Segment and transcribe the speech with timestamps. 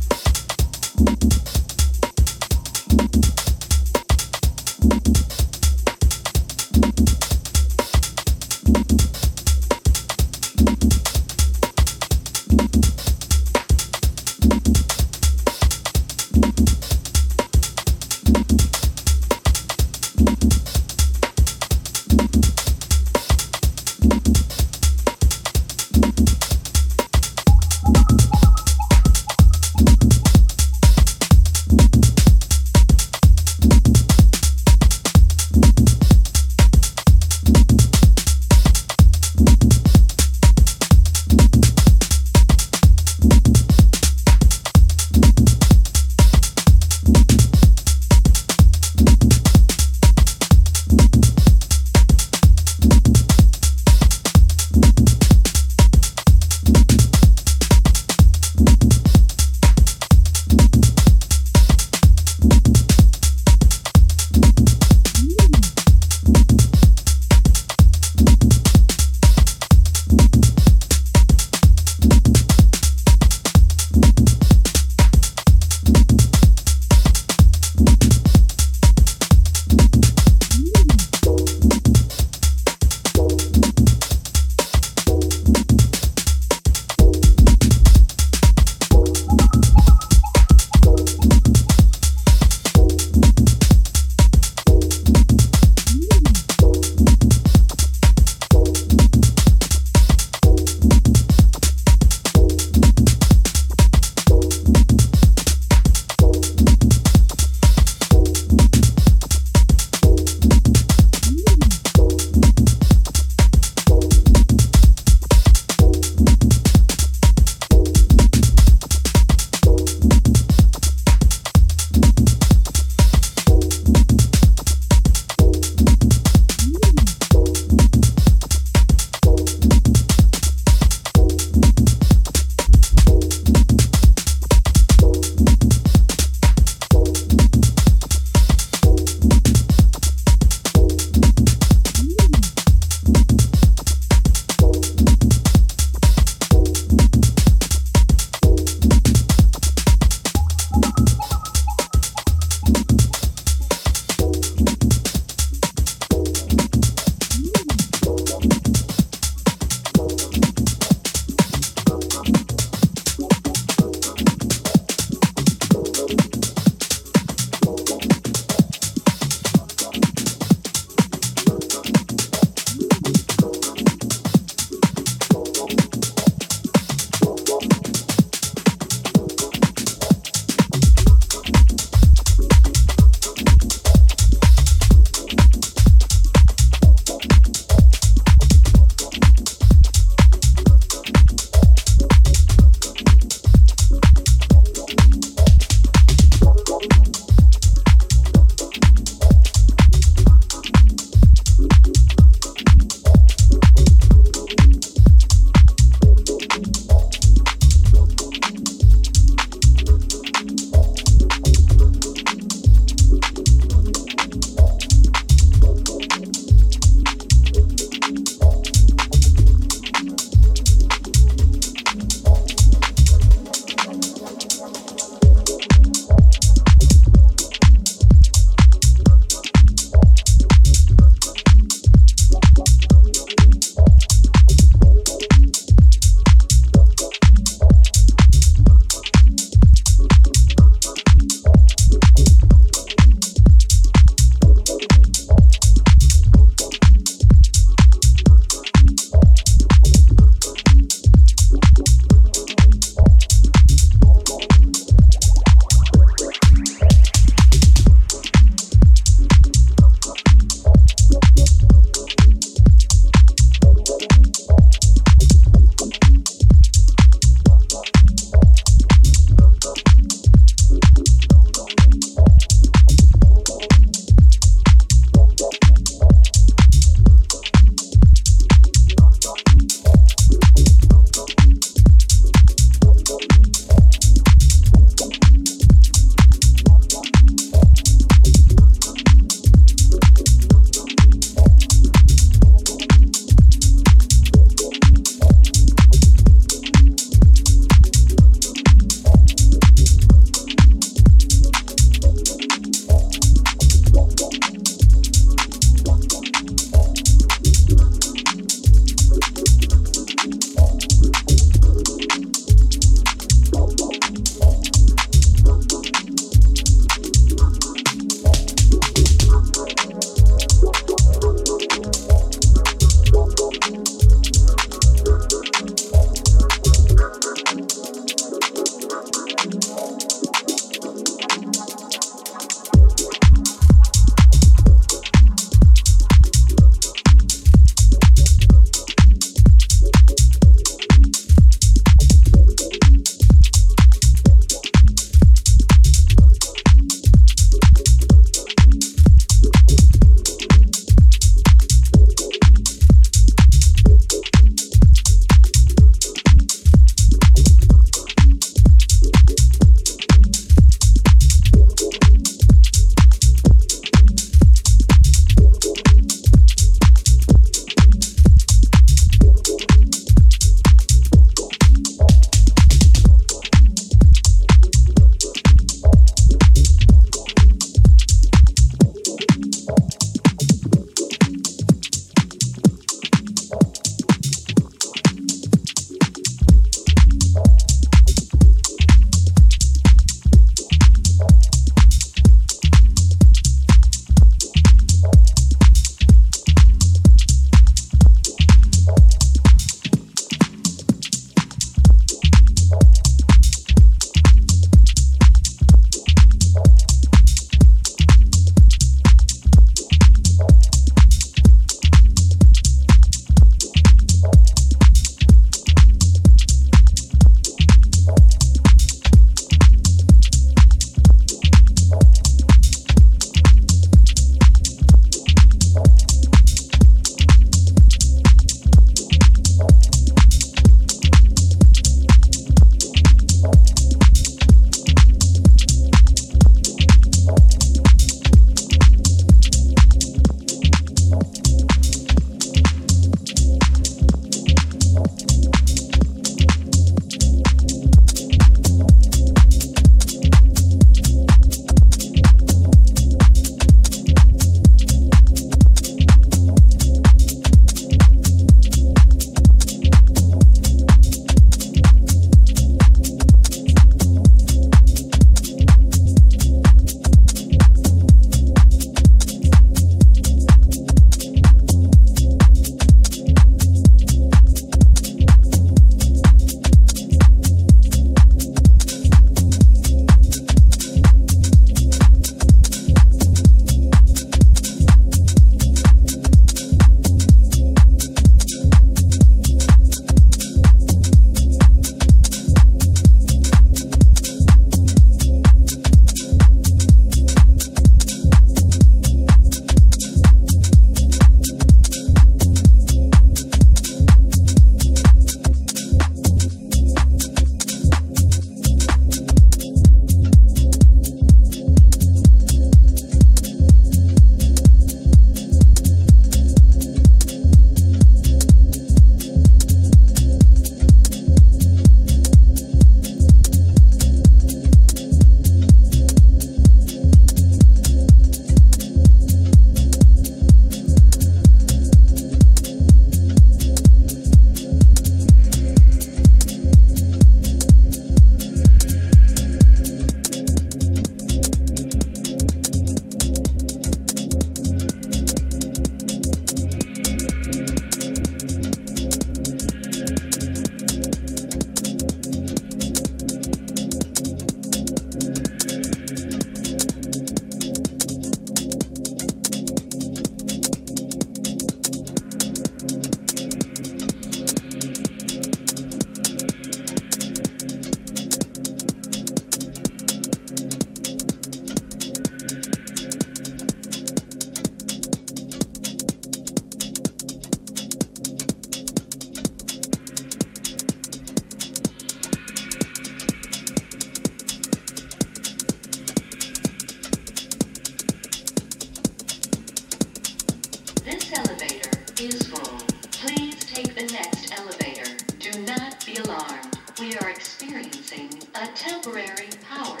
[592.25, 592.77] Is full.
[593.11, 595.17] Please take the next elevator.
[595.39, 596.77] Do not be alarmed.
[596.99, 600.00] We are experiencing a temporary power.